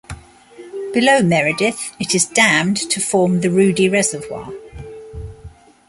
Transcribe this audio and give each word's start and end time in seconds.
Below 0.95 1.19
Meredith, 1.21 1.91
it 1.99 2.15
is 2.15 2.25
dammed 2.25 2.77
to 2.89 2.99
form 2.99 3.41
the 3.41 3.49
Ruedi 3.49 3.87
Reservoir. 3.87 4.51